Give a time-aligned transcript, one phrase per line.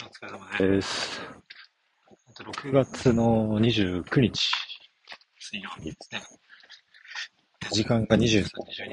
[0.00, 1.20] お疲れ様です。
[2.28, 4.48] えっと6月の29日、
[5.40, 6.22] 水曜日ですね。
[7.72, 8.44] 時間が23時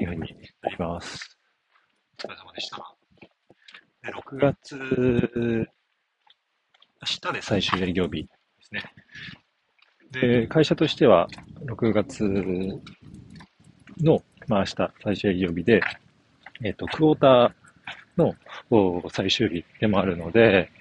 [0.02, 1.38] 12分になります。
[2.18, 2.96] お疲れ様でした。
[4.02, 5.64] で6月、明
[7.20, 8.28] 日で最終営業日で
[8.60, 8.82] すね。
[10.10, 11.28] で、会社としては
[11.66, 12.24] 6月
[13.98, 15.80] の、まあ明日最終営業日で、
[16.64, 18.34] えっと、クォーターの
[18.70, 20.72] お最終日でもあるので、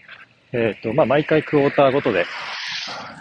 [0.57, 2.25] えっ、と、まあ、毎回クォーターごとで、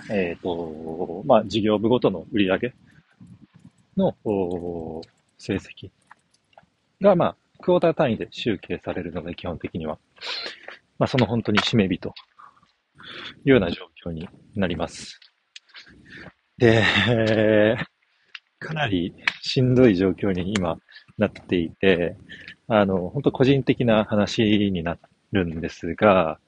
[0.08, 2.74] えっ、と、まあ、事業部ごとの売り上げ
[3.96, 5.00] のお
[5.36, 5.90] 成績
[7.00, 9.98] が、まあ、クォーター単位で集計されるので、基本的には。
[11.00, 12.14] まあ、その本当に締め日と
[13.44, 15.18] いうような状況になります。
[16.56, 16.84] で、
[18.60, 19.12] かなり
[19.42, 20.78] しんどい状況に今
[21.18, 22.16] なっていて、
[22.68, 24.98] あの、本当個人的な話にな
[25.32, 26.38] るんですが、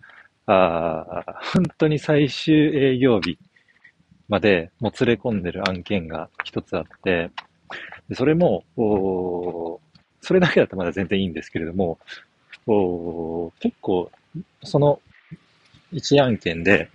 [0.46, 1.24] あ
[1.54, 3.38] 本当に最終営業日
[4.28, 7.30] までもつれ込んでる案件が一つあって、
[8.14, 9.80] それも、お
[10.20, 11.98] それだけだとまだ全然いいんですけれども、
[12.66, 14.10] お結構、
[14.62, 15.00] その
[15.92, 16.90] 一案件で、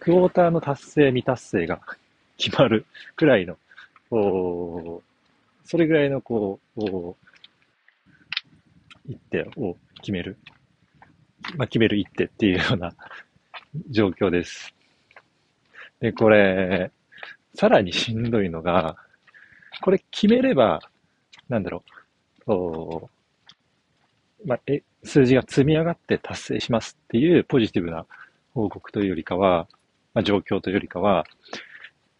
[0.00, 1.80] クォーターの達成、未達成が
[2.36, 2.86] 決まる
[3.16, 3.56] くらいの、
[4.10, 5.02] お
[5.64, 7.16] それぐらいの、こう、お
[9.08, 10.38] 一手を決める。
[11.56, 12.92] まあ、決める一手っていうような
[13.90, 14.74] 状況です。
[16.00, 16.90] で、これ、
[17.54, 18.96] さらにしんどいのが、
[19.82, 20.80] これ決めれば、
[21.48, 21.82] なんだろ
[22.46, 23.10] う、お
[24.44, 28.06] まあ、え、数字が積み上がって達成しますっていうポジティブな
[28.54, 29.68] 報告というよりかは、
[30.14, 31.24] まあ、状況というよりかは、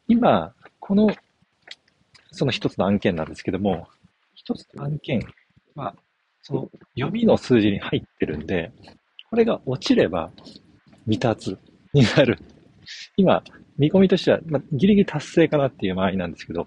[0.09, 1.09] 今、この、
[2.33, 3.89] その一つの案件なんですけども、
[4.35, 5.21] 一つの案件
[5.75, 5.95] は、
[6.43, 8.73] その読みの数字に入ってるんで、
[9.31, 10.31] これが落ちれば
[11.05, 11.57] 未達
[11.93, 12.39] になる。
[13.17, 13.43] 今、
[13.77, 16.67] 見込みとしては、まあ、ギリギリ達成かなっていう場合なんですけど、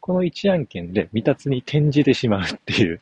[0.00, 3.00] この一案件で未達に転じてしまうっていう、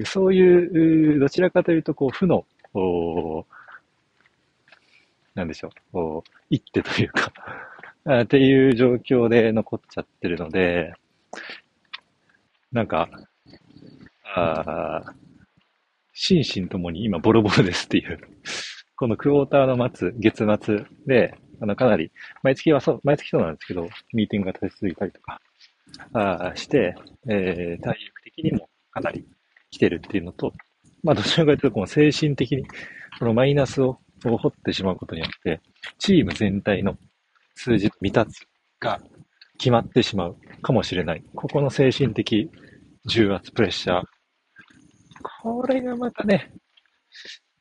[0.00, 2.44] うそういう、どちらかというと、こう、負の、
[5.34, 7.32] なんでしょう、一手というか、
[8.22, 10.92] っていう状況で残っちゃってるので、
[12.72, 13.08] なんか、
[14.34, 15.27] あー
[16.20, 18.18] 心身ともに今ボロボロですっていう、
[18.96, 22.10] このクォーターの末、月末で、あの、かなり、
[22.42, 25.40] 毎月はそう、毎月そうなんですけど、ミーティングが立ち続いたりとか、
[26.12, 26.96] あーして、
[27.28, 29.24] えー、体力的にもかなり
[29.70, 30.52] 来てるっていうのと、
[31.04, 32.66] まあ、どちらかというと、この精神的に、
[33.18, 35.60] このマイナスをを掘ってしまうことによって、
[35.98, 36.96] チーム全体の
[37.54, 38.46] 数字未達
[38.80, 39.00] が
[39.58, 41.22] 決まってしまうかもしれない。
[41.34, 42.50] ここの精神的
[43.06, 44.17] 重圧、プレッシャー。
[45.42, 46.52] これがまたね、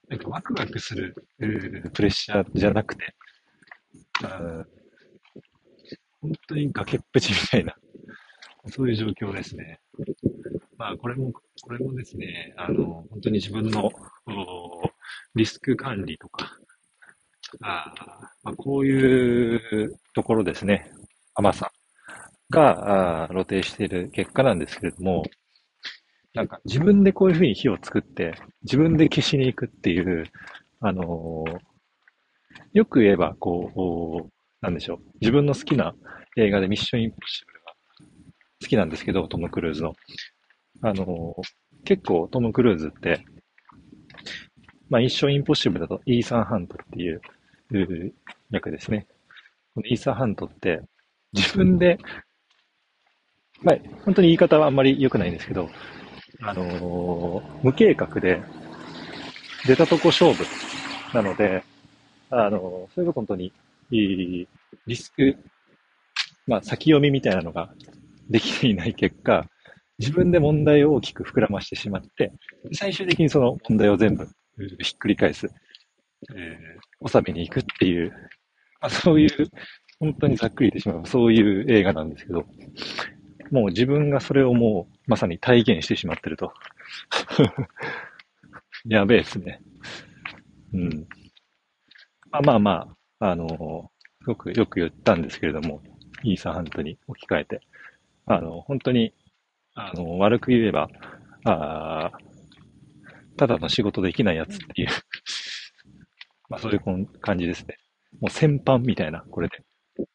[0.10, 3.16] なんかワクワクするプレッシャーじゃなくて、
[4.24, 4.66] うん
[6.20, 7.76] 本当に崖っぷちみたいな、
[8.70, 9.80] そういう状況ですね。
[10.78, 13.92] まあ、これも、これもですね、あの、本当に自分の
[15.36, 16.58] リスク管理とか、
[17.62, 17.94] あ
[18.44, 19.56] まあ、こうい
[19.86, 20.92] うところですね、
[21.36, 21.72] 甘さ
[22.50, 25.24] が露呈している結果なんですけれども、
[26.38, 30.28] なんか自分でこういうふうに火を作って、自分で消しに行くっていう、
[30.82, 31.60] あのー
[32.74, 34.32] よく言えば、こう、
[34.62, 35.96] なんでしょう、自分の好きな
[36.36, 37.74] 映画でミッションインポッシブルが
[38.62, 39.96] 好きなんですけど、トム・クルーズの。
[40.84, 41.42] あのー
[41.86, 43.26] 結構トム・クルーズって、
[44.90, 47.22] まあ、ミッションインポッシブルだとイーサン・ハントっていう
[47.72, 48.14] う
[48.52, 49.08] 役ですね。
[49.74, 50.82] このイーサン・ハントって、
[51.34, 51.98] 自分で、
[53.64, 55.70] まあ、本当に言い方はあんまり良くないんですけど、
[56.42, 58.42] あのー無計画で
[59.66, 60.46] 出たとこ勝負
[61.14, 61.64] なので、
[62.30, 63.52] あのーそれが本当に
[63.92, 64.48] い
[64.86, 65.38] リスク、
[66.46, 67.74] まあ、先読みみたいなのが
[68.30, 69.46] できていない結果、
[70.00, 72.32] 自分で問題を大きく膨らましてしまって、
[72.74, 74.28] 最終的にその問題を全部
[74.82, 75.48] ひっくり返す、
[76.36, 78.12] えー、収めに行くっていう、
[78.82, 79.30] まあ、そういう、
[80.00, 82.46] 本当にざっくり言ってしまう、そういう映画なんですけど、
[83.52, 86.54] もう自分がそれをもうまさに体現してしまってると。
[88.86, 89.62] やべえですね。
[90.74, 91.08] うん。
[92.32, 92.88] まあまあま
[93.20, 93.92] あ、あの
[94.22, 95.82] すごくよく言ったんですけれども、
[96.24, 97.62] イーサンハントに置き換えて、
[98.26, 99.14] あの、本当に、
[99.76, 100.90] あの、悪く言えば、
[101.46, 102.28] あー
[103.38, 104.90] ただの仕事できないやつっていう、
[106.50, 107.78] まあそういう感じですね。
[108.20, 109.58] もう戦犯みたいな、これで、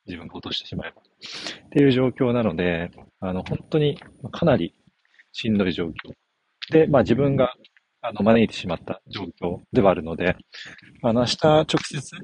[0.07, 1.03] 自分が落としてしまえば。
[1.67, 2.91] っていう状況なので、
[3.21, 3.99] あの、本当に
[4.31, 4.75] かなり
[5.33, 5.93] しんどい状況。
[6.71, 7.55] で、まあ自分が、
[8.01, 10.37] あの、招いてしまった状況ではあるので、
[11.03, 12.17] あの、明日直接、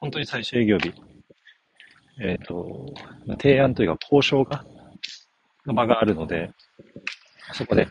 [0.00, 0.92] 本当に最終営業日、
[2.20, 2.94] えっ、と、
[3.40, 4.64] 提案というか交渉が、
[5.66, 6.52] の場があるので、
[7.52, 7.88] そこで、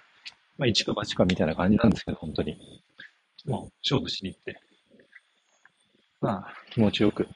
[0.58, 2.58] まあ、一か八かみたいな感じなんですけど、本当に。
[3.46, 4.56] もう、勝負しに行って、
[6.22, 7.28] まあ、気持ちよく、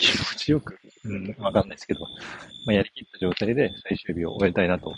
[0.00, 2.00] 気持ちよく、うん、わかんないですけど、
[2.66, 4.94] まあ、やりきった状態で最終日を終えたいなと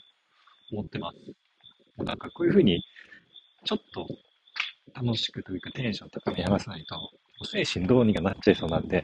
[0.72, 2.04] 思ってます。
[2.04, 2.82] なんかこういうふうに、
[3.64, 4.06] ちょっと
[4.94, 6.96] 楽しくというかテンション高めに話さないと、
[7.44, 9.02] 精神どうにかなっちゃいそうなんで、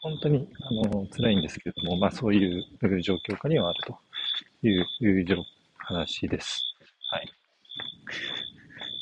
[0.00, 2.62] 本当に、あの、辛いんですけれども、まあそういう
[3.02, 3.98] 状況下にはあると
[4.62, 5.44] いういう
[5.78, 6.62] 話です。
[7.10, 7.32] はい。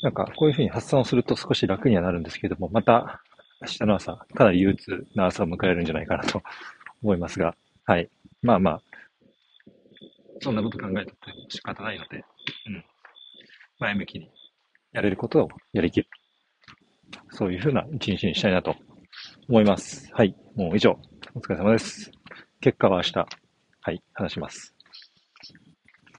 [0.01, 3.21] なんか、こういうふうに発散をすると少し楽にはなるんですけれども、また、
[3.63, 6.43] 明日の朝、かなり憂鬱な朝を迎えるんじゃないかなと
[7.01, 7.55] 思いますが、
[7.85, 8.09] はい。
[8.41, 8.81] まあまあ、
[10.41, 11.17] そんなこと考えたって
[11.47, 12.25] 仕方ないので、
[12.67, 12.85] うん。
[13.79, 14.29] 前向きに
[14.91, 16.09] やれることをやりきる。
[17.29, 18.75] そういうふうな一日にしたいなと
[19.47, 20.13] 思います。
[20.13, 20.35] はい。
[20.55, 20.99] もう以上。
[21.33, 22.11] お疲れ様です。
[22.59, 23.19] 結果は明日、
[23.81, 24.75] はい、話します。